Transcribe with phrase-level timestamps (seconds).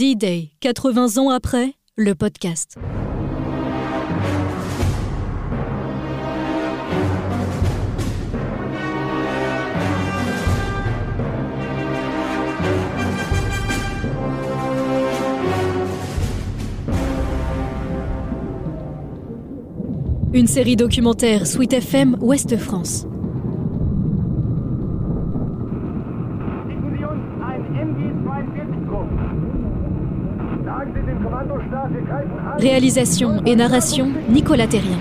[0.00, 2.78] D-Day, 80 ans après, le podcast.
[20.32, 23.04] Une série documentaire Sweet FM Ouest France.
[32.58, 34.98] Réalisation et narration Nicolas Terrien.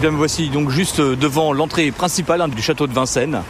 [0.00, 3.42] Bien me voici donc juste devant l'entrée principale hein, du château de Vincennes.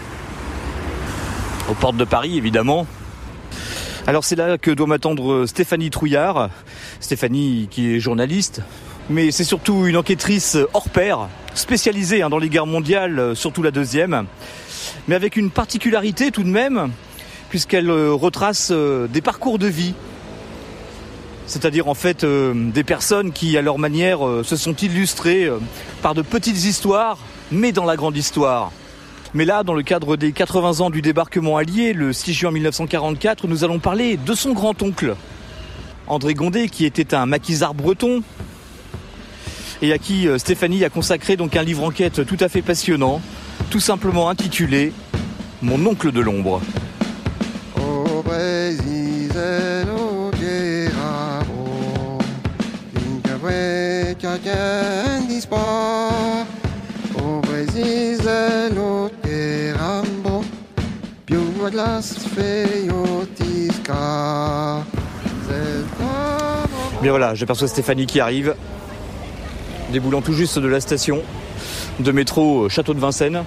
[1.71, 2.89] Aux portes de Paris évidemment.
[4.09, 6.51] Alors c'est là que doit m'attendre Stéphanie Trouillard.
[6.99, 8.63] Stéphanie qui est journaliste,
[9.09, 13.71] mais c'est surtout une enquêtrice hors pair, spécialisée hein, dans les guerres mondiales, surtout la
[13.71, 14.25] deuxième,
[15.07, 16.91] mais avec une particularité tout de même,
[17.49, 19.95] puisqu'elle euh, retrace euh, des parcours de vie.
[21.51, 25.59] C'est-à-dire en fait euh, des personnes qui, à leur manière, euh, se sont illustrées euh,
[26.01, 27.19] par de petites histoires,
[27.51, 28.71] mais dans la grande histoire.
[29.35, 33.49] Mais là, dans le cadre des 80 ans du débarquement allié, le 6 juin 1944,
[33.49, 35.17] nous allons parler de son grand-oncle,
[36.07, 38.23] André Gondet, qui était un maquisard breton,
[39.83, 43.21] et à qui Stéphanie a consacré donc un livre enquête tout à fait passionnant,
[43.71, 44.93] tout simplement intitulé
[45.63, 46.61] Mon oncle de l'ombre.
[67.03, 68.55] Bien voilà, j'aperçois Stéphanie qui arrive,
[69.91, 71.23] déboulant tout juste de la station
[71.99, 73.43] de métro euh, Château de Vincennes.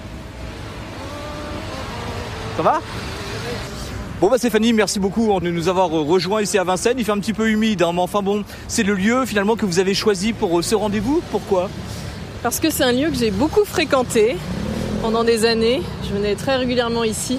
[2.56, 2.80] Ça va?
[4.20, 6.98] Bon bah Stéphanie, merci beaucoup de nous avoir rejoints ici à Vincennes.
[6.98, 9.66] Il fait un petit peu humide, hein, mais enfin bon, c'est le lieu finalement que
[9.66, 11.20] vous avez choisi pour euh, ce rendez-vous.
[11.32, 11.68] Pourquoi?
[12.42, 14.36] Parce que c'est un lieu que j'ai beaucoup fréquenté
[15.02, 15.82] pendant des années.
[16.08, 17.38] Je venais très régulièrement ici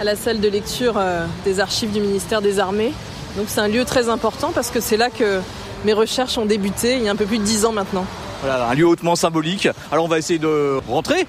[0.00, 2.92] à la salle de lecture euh, des archives du ministère des Armées.
[3.36, 5.40] Donc c'est un lieu très important parce que c'est là que
[5.84, 8.04] mes recherches ont débuté il y a un peu plus de dix ans maintenant.
[8.42, 9.68] Voilà, un lieu hautement symbolique.
[9.92, 11.26] Alors on va essayer de rentrer.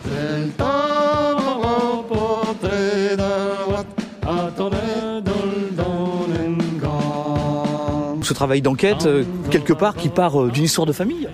[8.28, 11.30] Ce travail d'enquête, euh, quelque part, qui part euh, d'une histoire de famille.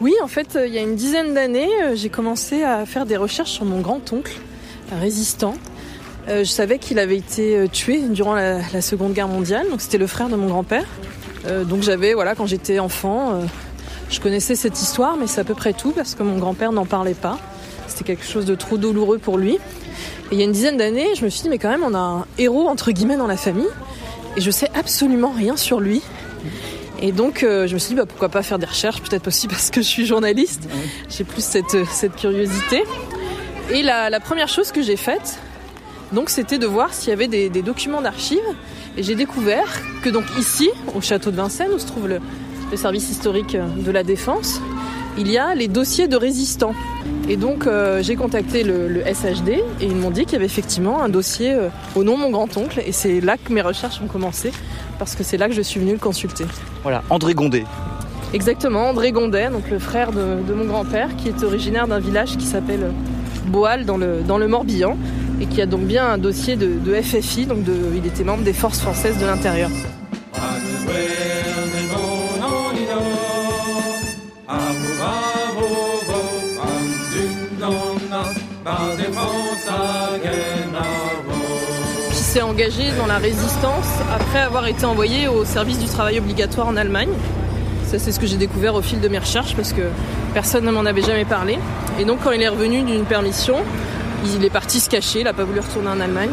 [0.00, 3.18] Oui, en fait, euh, il y a une dizaine d'années, j'ai commencé à faire des
[3.18, 4.32] recherches sur mon grand-oncle,
[4.90, 5.54] un résistant.
[6.26, 10.30] Je savais qu'il avait été tué durant la, Seconde Guerre mondiale, donc c'était le frère
[10.30, 10.86] de mon grand-père.
[11.66, 13.42] Donc j'avais, voilà, quand j'étais enfant,
[14.08, 16.86] je connaissais cette histoire, mais c'est à peu près tout parce que mon grand-père n'en
[16.86, 17.38] parlait pas.
[17.88, 19.56] C'était quelque chose de trop douloureux pour lui.
[19.56, 19.58] Et
[20.32, 21.98] il y a une dizaine d'années, je me suis dit, mais quand même, on a
[21.98, 23.68] un héros entre guillemets dans la famille,
[24.38, 26.00] et je sais absolument rien sur lui.
[27.00, 29.48] Et donc, euh, je me suis dit, bah, pourquoi pas faire des recherches, peut-être aussi
[29.48, 30.68] parce que je suis journaliste.
[31.08, 32.84] J'ai plus cette, euh, cette curiosité.
[33.70, 35.38] Et la, la première chose que j'ai faite,
[36.12, 38.38] donc, c'était de voir s'il y avait des, des documents d'archives.
[38.96, 42.20] Et j'ai découvert que donc ici, au château de Vincennes, où se trouve le,
[42.70, 44.60] le service historique de la Défense,
[45.18, 46.74] il y a les dossiers de résistants.
[47.28, 50.44] Et donc, euh, j'ai contacté le, le SHD et ils m'ont dit qu'il y avait
[50.44, 52.82] effectivement un dossier euh, au nom de mon grand-oncle.
[52.84, 54.52] Et c'est là que mes recherches ont commencé,
[54.98, 56.44] parce que c'est là que je suis venue le consulter.
[56.82, 57.64] Voilà, André Gondet.
[58.32, 62.36] Exactement, André Gondet, donc le frère de, de mon grand-père, qui est originaire d'un village
[62.36, 62.90] qui s'appelle
[63.46, 64.96] Boal dans le, dans le Morbihan,
[65.40, 68.42] et qui a donc bien un dossier de, de FFI, donc de, il était membre
[68.42, 69.70] des forces françaises de l'intérieur.
[82.42, 87.10] Engagé dans la résistance après avoir été envoyé au service du travail obligatoire en Allemagne.
[87.86, 89.82] Ça, c'est ce que j'ai découvert au fil de mes recherches parce que
[90.32, 91.58] personne ne m'en avait jamais parlé.
[91.98, 93.56] Et donc, quand il est revenu d'une permission,
[94.24, 96.30] il est parti se cacher, il n'a pas voulu retourner en Allemagne.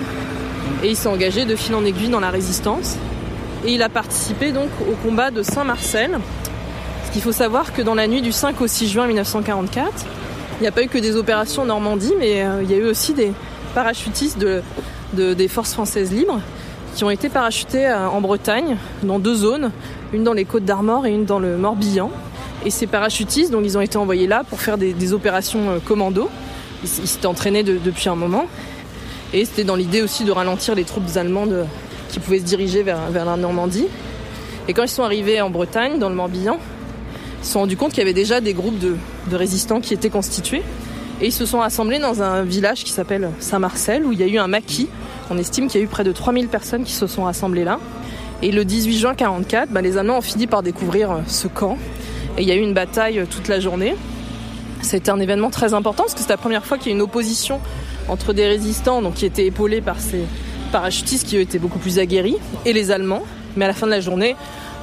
[0.84, 2.96] Et il s'est engagé de fil en aiguille dans la résistance.
[3.66, 6.20] Et il a participé donc au combat de Saint-Marcel.
[7.06, 9.92] Ce qu'il faut savoir que dans la nuit du 5 au 6 juin 1944,
[10.60, 12.78] il n'y a pas eu que des opérations en Normandie, mais euh, il y a
[12.78, 13.34] eu aussi des
[13.74, 14.62] parachutistes de,
[15.14, 16.40] de- des forces françaises libres
[16.96, 19.72] qui ont été parachutés euh, en Bretagne, dans deux zones,
[20.14, 22.12] une dans les Côtes d'Armor et une dans le Morbihan.
[22.66, 26.30] Et ces parachutistes, donc, ils ont été envoyés là pour faire des, opérations euh, commando.
[26.84, 28.46] Ils s'étaient entraînés de- depuis un moment.
[29.34, 31.64] Et c'était dans l'idée aussi de ralentir les troupes allemandes euh,
[32.10, 33.88] qui pouvaient se diriger vers, la Normandie.
[34.68, 36.58] Et quand ils sont arrivés en Bretagne, dans le Morbihan,
[37.42, 38.96] ils se sont rendus compte qu'il y avait déjà des groupes de
[39.36, 40.62] résistants qui étaient constitués.
[41.22, 44.28] Et ils se sont assemblés dans un village qui s'appelle Saint-Marcel, où il y a
[44.28, 44.90] eu un maquis.
[45.30, 47.80] On estime qu'il y a eu près de 3000 personnes qui se sont assemblées là.
[48.42, 51.78] Et le 18 juin 1944, bah, les Allemands ont fini par découvrir euh, ce camp.
[52.40, 53.96] Et il y a eu une bataille euh, toute la journée.
[54.82, 57.04] C'était un événement très important parce que c'est la première fois qu'il y a une
[57.04, 57.62] opposition
[58.08, 60.24] entre des résistants donc qui étaient épaulés par ces
[60.72, 63.22] parachutistes qui eux étaient beaucoup plus aguerris et les Allemands.
[63.56, 64.36] Mais à la fin de la journée,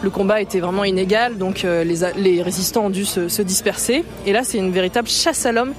[0.02, 4.04] le combat était vraiment inégal, donc euh, les, résistants ont dû se disperser.
[4.24, 5.72] Et là, c'est une véritable chasse à l'homme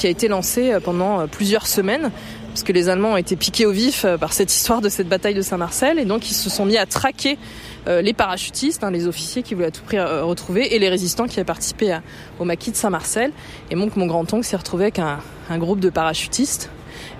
[0.00, 2.10] qui a été lancée euh, pendant euh, plusieurs semaines,
[2.48, 5.08] parce que les Allemands ont été piqués au vif euh, par cette histoire de cette
[5.08, 7.38] bataille de Saint-Marcel, et donc ils se sont mis à traquer
[7.86, 11.40] les parachutistes, hein, les officiers qui voulaient à tout prix retrouver, et les résistants qui
[11.40, 11.98] avaient participé
[12.38, 13.32] au maquis de Saint-Marcel.
[13.70, 15.18] Et donc mon grand-oncle s'est retrouvé avec un,
[15.56, 16.68] groupe de parachutistes,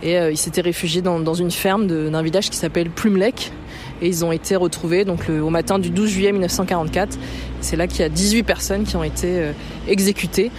[0.02, 3.52] et ils s'étaient réfugiés dans, une ferme d'un village qui s'appelle Plumelec,
[4.02, 7.18] et ils ont été retrouvés donc au matin du 12 juillet 1944.
[7.62, 9.52] C'est là qu'il y a 18 personnes qui ont été
[9.88, 10.50] exécutées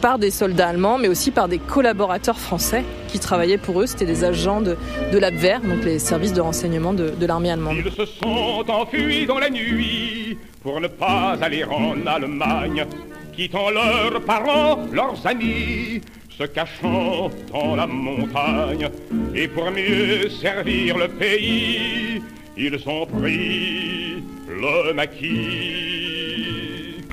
[0.00, 3.86] par des soldats allemands, mais aussi par des collaborateurs français qui travaillaient pour eux.
[3.86, 4.76] C'était des agents de,
[5.12, 7.76] de l'Abwehr, donc les services de renseignement de, de l'armée allemande.
[7.84, 12.86] Ils se sont enfuis dans la nuit pour ne pas aller en Allemagne,
[13.32, 16.00] quittant leurs parents, leurs amis,
[16.36, 18.88] se cachant dans la montagne.
[19.34, 22.22] Et pour mieux servir le pays,
[22.56, 25.87] ils ont pris le maquis.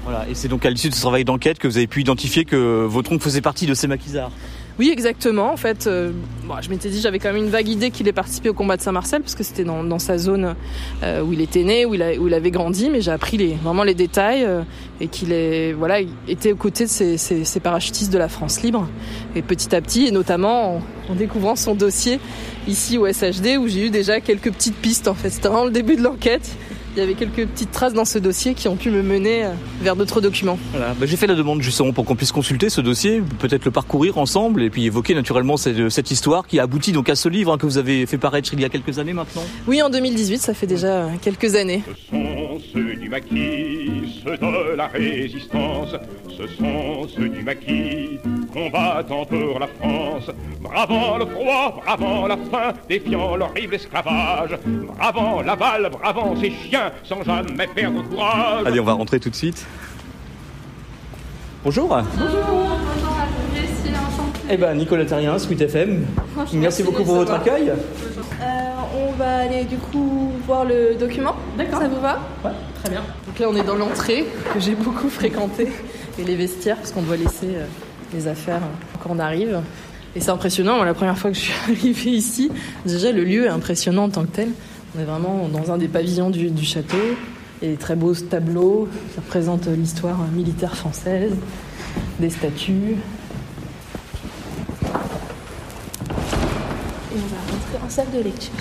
[0.06, 2.46] Voilà, et c'est donc à l'issue de ce travail d'enquête que vous avez pu identifier
[2.46, 4.32] que votre oncle faisait partie de ces maquisards.
[4.78, 5.54] Oui, exactement.
[5.54, 6.12] En fait, euh,
[6.62, 8.82] je m'étais dit, j'avais quand même une vague idée qu'il ait participé au combat de
[8.82, 10.54] Saint-Marcel, parce que c'était dans, sa zone
[11.02, 12.04] euh, où il était né, où il,
[12.34, 14.64] avait grandi, mais j'ai appris les, vraiment les détails euh,
[15.00, 15.32] et qu'il
[16.28, 18.88] était aux côtés de ces parachutistes de la France libre.
[19.36, 22.20] Et petit à petit, et notamment en, en découvrant son dossier
[22.68, 25.08] ici au SHD, où j'ai eu déjà quelques petites pistes.
[25.08, 26.52] En fait, c'était vraiment le début de l'enquête.
[26.96, 29.50] Il y avait quelques petites traces dans ce dossier qui ont pu me mener euh,
[29.82, 30.58] vers d'autres documents.
[30.72, 33.72] Voilà, bah, j'ai fait la demande justement pour qu'on puisse consulter ce dossier, peut-être le
[33.72, 37.52] parcourir ensemble et puis évoquer naturellement cette, cette histoire qui aboutit donc à ce livre
[37.52, 39.44] hein, que vous avez fait paraître il y a quelques années maintenant.
[39.68, 41.84] Oui, en 2018, ça fait déjà euh, quelques années.
[41.86, 45.96] Ce sont ceux du maquis, ceux de la résistance.
[46.30, 48.20] Ce sont ceux du maquis,
[48.54, 50.32] combattant pour la France.
[50.62, 54.58] Bravant le froid, bravant la faim, défiant l'horrible esclavage.
[54.98, 58.66] Bravant la balle, bravant ces chiens, sans jamais perdre courage.
[58.66, 59.66] Allez, on va rentrer tout de suite.
[61.64, 61.88] Bonjour.
[61.88, 64.40] Bonjour, bonjour à vous, Jessie, enchantée.
[64.52, 66.06] Eh ben Nicolas Terrien, Sweet FM.
[66.36, 67.70] Merci, merci beaucoup pour votre accueil.
[67.70, 68.54] Euh,
[68.96, 71.36] on va aller du coup voir le document.
[71.58, 71.82] D'accord.
[71.82, 72.20] Ça vous va?
[72.84, 73.02] Très bien.
[73.26, 75.70] Donc là, on est dans l'entrée que j'ai beaucoup fréquentée
[76.20, 77.66] et les vestiaires parce qu'on doit laisser euh,
[78.14, 79.62] les affaires euh, quand on arrive.
[80.16, 80.76] Et c'est impressionnant.
[80.76, 82.52] Moi, la première fois que je suis arrivée ici,
[82.86, 84.50] déjà le lieu est impressionnant en tant que tel.
[84.96, 86.98] On est vraiment dans un des pavillons du, du château.
[87.62, 91.34] Il y a des très beaux tableaux qui représentent l'histoire militaire française,
[92.20, 92.96] des statues.
[97.14, 98.54] Et on va rentrer en salle de lecture.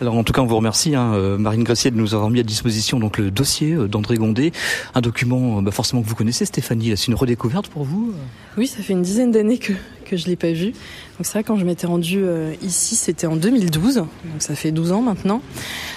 [0.00, 2.40] Alors en tout cas, on vous remercie, hein, euh, Marine Gracier, de nous avoir mis
[2.40, 4.52] à disposition donc le dossier euh, d'André Gondé,
[4.94, 6.96] un document euh, bah, forcément que vous connaissez, Stéphanie.
[6.96, 8.12] C'est une redécouverte pour vous
[8.56, 9.72] Oui, ça fait une dizaine d'années que,
[10.10, 10.66] que je l'ai pas vu.
[10.66, 13.94] Donc c'est vrai, quand je m'étais rendue euh, ici, c'était en 2012.
[13.96, 15.40] Donc ça fait 12 ans maintenant.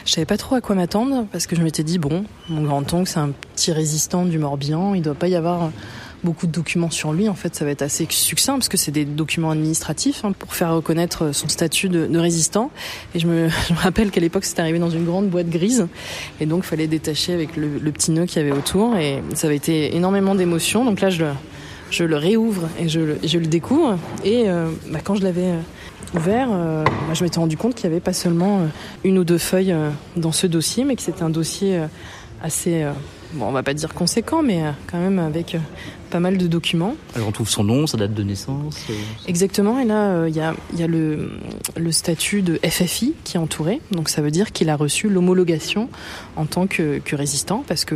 [0.05, 3.09] Je savais pas trop à quoi m'attendre parce que je m'étais dit, bon, mon grand-oncle,
[3.09, 4.93] c'est un petit résistant du Morbihan.
[4.93, 5.71] Il doit pas y avoir
[6.23, 7.27] beaucoup de documents sur lui.
[7.27, 10.53] En fait, ça va être assez succinct parce que c'est des documents administratifs hein, pour
[10.55, 12.71] faire reconnaître son statut de, résistant.
[13.15, 15.87] Et je me, rappelle qu'à l'époque, c'était arrivé dans une grande boîte grise.
[16.39, 18.95] Et donc, il fallait détacher avec le, petit nœud qu'il y avait autour.
[18.95, 20.85] Et ça avait été énormément d'émotions.
[20.85, 21.25] Donc là, je
[21.93, 23.97] je le réouvre et je le, découvre.
[24.25, 27.87] Et euh, bah, quand je l'avais euh, ouvert, euh, bah, je m'étais rendu compte qu'il
[27.87, 28.61] n'y avait pas seulement
[29.03, 29.75] une ou deux feuilles
[30.17, 31.79] dans ce dossier, mais que c'était un dossier
[32.41, 32.85] assez,
[33.33, 35.59] bon, on va pas dire conséquent, mais euh, quand même avec euh,
[36.09, 36.95] pas mal de documents.
[37.15, 38.77] Alors on trouve son nom, sa date de naissance.
[38.89, 38.93] euh,
[39.27, 41.31] Exactement, et là, euh, il y a, il y a le,
[41.75, 45.89] le statut de FFI qui est entouré, donc ça veut dire qu'il a reçu l'homologation
[46.35, 47.95] en tant que, que résistant, parce que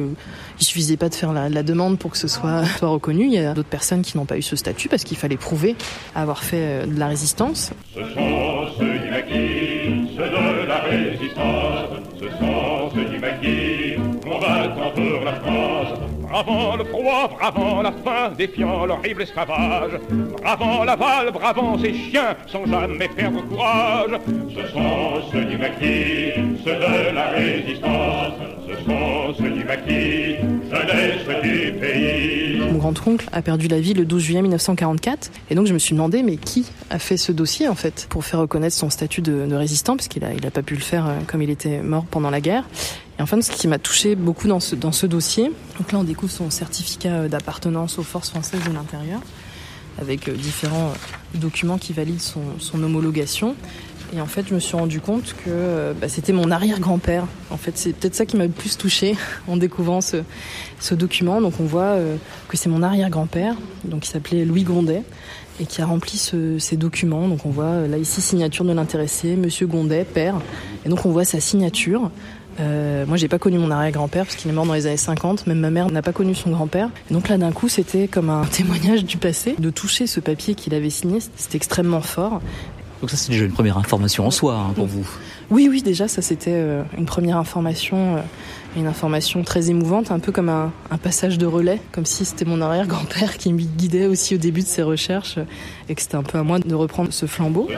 [0.60, 3.26] il suffisait pas de faire la, la demande pour que ce soit, soit reconnu.
[3.26, 5.76] Il y a d'autres personnes qui n'ont pas eu ce statut parce qu'il fallait prouver
[6.16, 7.72] avoir fait de la résistance.
[7.94, 11.67] Ce sont ceux du maquis, ceux de la résistance.
[16.38, 19.94] Bravant le froid, bravant la faim, défiant l'horrible esclavage.
[20.40, 24.12] Bravant l'aval, bravant ces chiens, sans jamais perdre courage.
[24.54, 28.34] Ce sont ceux du maquis, ceux de la résistance.
[28.68, 30.36] Ce sont ceux du maquis,
[30.70, 32.57] jeunesse du pays.
[32.72, 35.32] Mon grand-oncle a perdu la vie le 12 juillet 1944.
[35.50, 38.26] Et donc je me suis demandé, mais qui a fait ce dossier en fait pour
[38.26, 40.82] faire reconnaître son statut de, de résistant, parce qu'il a, il a pas pu le
[40.82, 42.66] faire euh, comme il était mort pendant la guerre.
[43.20, 46.04] Et enfin, ce qui m'a touché beaucoup dans ce, dans ce dossier, donc là on
[46.04, 49.22] découvre son certificat euh, d'appartenance aux forces françaises de l'intérieur,
[50.00, 50.92] avec euh, différents
[51.36, 53.56] documents qui valident son, son homologation.
[54.16, 57.26] Et en fait, je me suis rendu compte que euh, bah, c'était mon arrière-grand-père.
[57.52, 59.16] En fait, c'est peut-être ça qui m'a le plus touché
[59.48, 60.24] en découvrant ce,
[60.94, 61.42] document.
[61.42, 62.16] Donc, on voit euh,
[62.48, 65.04] que c'est mon arrière-grand-père, donc qui s'appelait Louis Gondet,
[65.60, 67.28] et qui a rempli ce- ces documents.
[67.28, 70.36] Donc, on voit euh, là ici signature de l'intéressé, Monsieur Gondet, père.
[70.86, 72.10] Et donc, on voit sa signature.
[72.60, 75.48] Euh, moi, j'ai pas connu mon arrière-grand-père parce qu'il est mort dans les années 50.
[75.48, 76.90] Même ma mère n'a pas connu son grand-père.
[77.12, 79.56] Donc là, d'un coup, c'était comme un témoignage du passé.
[79.60, 82.42] De toucher ce papier qu'il avait signé, c'était extrêmement fort.
[83.02, 85.08] Donc ça c'est déjà une première information en soi hein, pour vous.
[85.50, 88.22] Oui, oui, déjà, ça c'était euh, une première information, euh,
[88.76, 92.44] une information très émouvante, un peu comme un, un passage de relais, comme si c'était
[92.44, 95.46] mon arrière-grand-père qui me guidait aussi au début de ses recherches euh,
[95.88, 97.70] et que c'était un peu à moi de reprendre ce flambeau.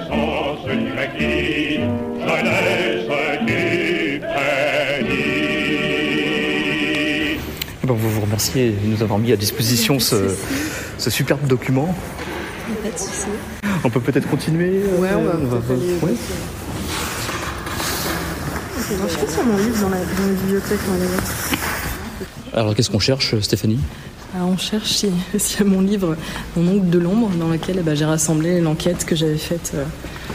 [7.84, 10.36] Vous vous remerciez de nous avoir mis à disposition ce,
[10.98, 11.94] ce superbe document.
[13.84, 16.18] On peut peut-être continuer euh, Ouais, on va peut-être aller- ouais.
[18.78, 20.80] Je sais pas si mon livre dans la, dans la bibliothèque.
[22.54, 23.80] Alors qu'est-ce qu'on cherche Stéphanie?
[24.36, 26.16] Alors, on cherche si- s'il y a mon livre,
[26.56, 29.84] mon oncle de l'ombre, dans lequel eh ben, j'ai rassemblé l'enquête que j'avais faite euh,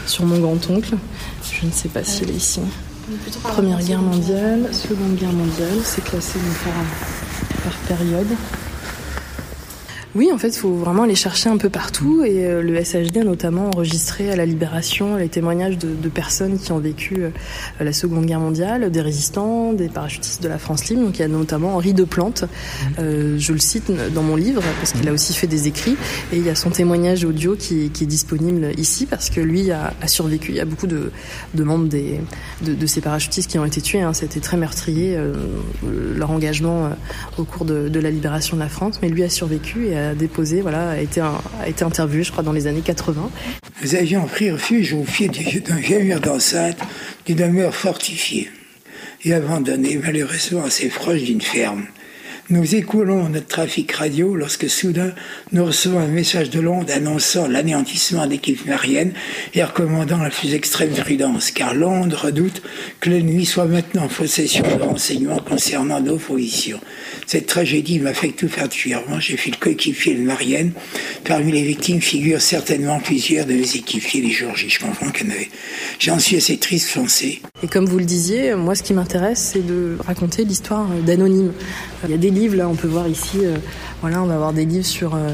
[0.05, 0.95] sur mon grand-oncle.
[1.61, 2.61] Je ne sais pas s'il est ici.
[3.43, 6.73] Première guerre mondiale, Seconde guerre mondiale, c'est classé donc par,
[7.63, 8.27] par période.
[10.15, 13.17] Oui, en fait, il faut vraiment aller chercher un peu partout et euh, le SHD
[13.17, 17.29] a notamment enregistré à la Libération les témoignages de, de personnes qui ont vécu euh,
[17.81, 21.01] la Seconde Guerre mondiale, des résistants, des parachutistes de la France libre.
[21.01, 22.45] Donc il y a notamment Henri de Plante,
[22.97, 25.97] euh, je le cite dans mon livre parce qu'il a aussi fait des écrits
[26.31, 29.69] et il y a son témoignage audio qui, qui est disponible ici parce que lui
[29.71, 30.51] a, a survécu.
[30.51, 31.11] Il y a beaucoup de,
[31.55, 32.21] de membres des,
[32.61, 33.99] de, de ces parachutistes qui ont été tués.
[34.01, 34.13] Hein.
[34.13, 35.19] C'était très meurtrier
[36.15, 36.91] leur engagement
[37.37, 40.04] au cours de, de la libération de la France, mais lui a survécu et a
[40.13, 41.21] déposé, voilà, a été,
[41.83, 43.31] interviewé, je crois, dans les années 80.
[43.83, 46.77] Nous avions pris refuge au pied du- d'un vieil mur d'enceinte
[47.25, 48.49] d'une demeure fortifiée
[49.23, 51.85] et abandonnée malheureusement assez proche d'une ferme.
[52.51, 55.13] Nous écoulons notre trafic radio lorsque soudain
[55.51, 59.13] nous recevons un message de Londres annonçant l'anéantissement d'équipes mariennes
[59.55, 62.61] et recommandant la plus extrême prudence, car Londres redoute
[62.99, 66.79] que l'ennemi soit maintenant en possession de renseignements concernant nos positions.
[67.27, 69.19] Cette tragédie m'affecte tout particulièrement.
[69.19, 70.71] J'ai fait le coéquipier de Marianne.
[71.23, 74.45] Parmi les victimes figurent certainement plusieurs de mes équipiers les J.
[74.67, 75.49] Je comprends en avait.
[75.99, 77.41] J'en suis assez triste pensée.
[77.63, 81.53] Et comme vous le disiez, moi, ce qui m'intéresse, c'est de raconter l'histoire d'anonymes.
[82.03, 83.57] Il y a des livres, là, on peut voir ici, euh,
[84.01, 85.31] voilà, on va avoir des livres sur, euh,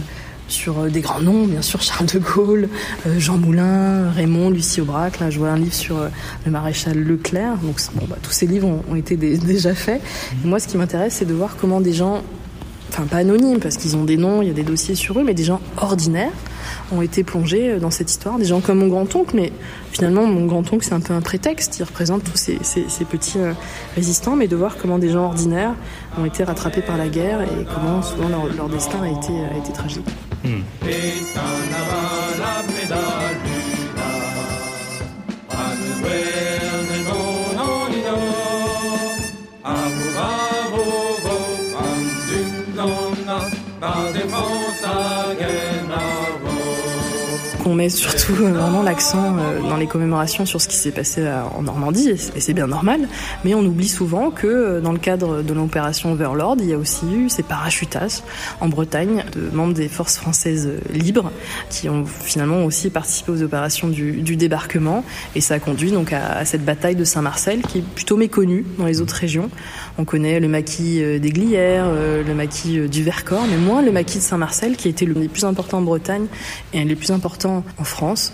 [0.52, 2.70] sur euh, des grands noms, bien sûr, Charles de Gaulle,
[3.08, 5.20] euh, Jean Moulin, Raymond, Lucie Aubrac.
[5.20, 6.10] Là, je vois un livre sur euh,
[6.46, 7.58] le maréchal Leclerc.
[7.58, 10.02] Donc, bon, bah, tous ces livres ont, été dé- déjà faits.
[10.44, 12.22] Moi, ce qui m'intéresse, c'est de voir comment des gens
[12.90, 15.24] enfin pas anonymes parce qu'ils ont des noms, il y a des dossiers sur eux,
[15.24, 16.32] mais des gens ordinaires
[16.92, 18.38] ont été plongés euh, dans cette histoire.
[18.38, 19.52] Des gens comme mon grand-oncle, mais
[19.92, 23.40] finalement mon grand-oncle c'est un peu un prétexte, il représente tous ces, ces- ces petits
[23.40, 23.54] euh,
[23.96, 25.74] résistants, mais de voir comment des gens ordinaires
[26.20, 29.58] ont été rattrapés par la guerre et comment souvent leur, leur destin a été, a
[29.58, 30.08] été tragique.
[47.62, 51.22] Qu'on met surtout euh, vraiment l'accent euh, dans les commémorations sur ce qui s'est passé
[51.22, 53.08] euh, en Normandie, et c'est- bien normal,
[53.46, 57.06] mais on oublie souvent que dans le cadre de l'opération Overlord, il y a aussi
[57.16, 58.24] eu ces parachutas
[58.60, 61.32] en Bretagne de membres des forces françaises libres
[61.70, 66.44] qui ont finalement aussi participé aux opérations du, débarquement, et ça a conduit donc à,
[66.44, 69.50] cette bataille de Saint-Marcel qui est plutôt méconnue dans les autres régions.
[69.98, 74.24] On connaît le maquis des Glières, le maquis du Vercors, mais moins le maquis de
[74.24, 76.26] Saint-Marcel qui été le plus importants en Bretagne
[76.74, 78.34] et un des plus importants en France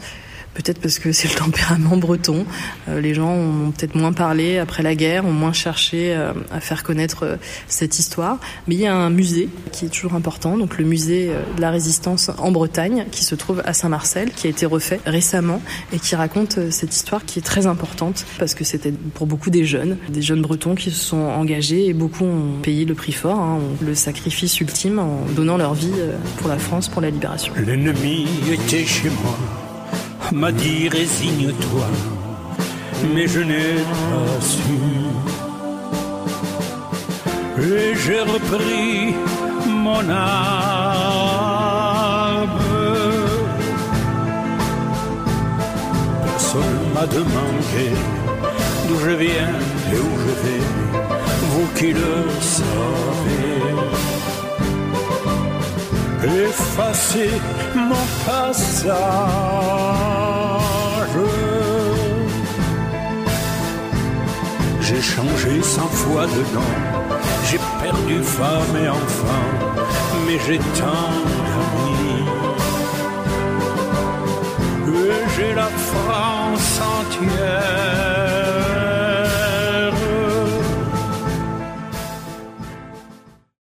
[0.57, 2.45] Peut-être parce que c'est le tempérament breton.
[2.89, 6.59] Euh, les gens ont peut-être moins parlé après la guerre, ont moins cherché euh, à
[6.59, 7.35] faire connaître euh,
[7.67, 8.39] cette histoire.
[8.67, 11.69] Mais il y a un musée qui est toujours important, donc le musée de la
[11.69, 15.61] résistance en Bretagne, qui se trouve à Saint-Marcel, qui a été refait récemment
[15.93, 19.63] et qui raconte cette histoire qui est très importante parce que c'était pour beaucoup des
[19.63, 23.39] jeunes, des jeunes bretons qui se sont engagés et beaucoup ont payé le prix fort,
[23.39, 25.93] hein, le sacrifice ultime en donnant leur vie
[26.37, 27.53] pour la France, pour la libération.
[27.57, 29.66] L'ennemi était chez moi
[30.31, 31.87] m'a dit résigne-toi,
[33.13, 34.77] mais je n'ai pas su.
[37.59, 39.15] Et j'ai repris
[39.67, 40.17] mon âme.
[46.23, 47.85] Personne m'a demandé
[48.87, 49.53] d'où je viens
[49.93, 50.63] et où je vais,
[51.51, 54.16] vous qui le savez.
[56.23, 57.29] Effacez
[57.75, 58.97] mon passage.
[64.81, 66.73] J'ai changé cent fois de nom,
[67.49, 69.47] j'ai perdu femme et enfant,
[70.25, 71.13] mais j'ai tant
[71.47, 72.25] d'amis.
[75.35, 78.76] J'ai la France entière.